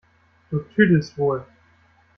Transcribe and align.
Du 0.49 0.57
tüdelst 0.73 1.15
wohl! 1.19 1.45